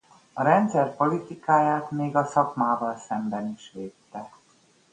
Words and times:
A 0.33 0.43
rendszer 0.43 0.95
politikáját 0.95 1.91
még 1.91 2.15
a 2.15 2.25
szakmával 2.25 2.97
szemben 2.97 3.51
is 3.53 3.71
védte. 3.73 4.31